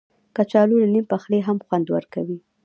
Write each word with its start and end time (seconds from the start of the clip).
کچالو 0.35 0.75
له 0.83 0.87
نیم 0.93 1.05
پخلي 1.11 1.39
هم 1.47 1.57
خوند 1.65 1.87
ورکوي 1.89 2.37